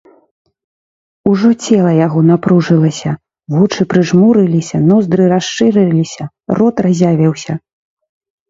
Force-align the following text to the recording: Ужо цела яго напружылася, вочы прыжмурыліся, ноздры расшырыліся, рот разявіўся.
Ужо 1.31 1.49
цела 1.67 1.91
яго 2.07 2.19
напружылася, 2.29 3.11
вочы 3.57 3.81
прыжмурыліся, 3.91 4.77
ноздры 4.89 5.23
расшырыліся, 5.35 6.23
рот 6.63 6.75
разявіўся. 6.89 7.53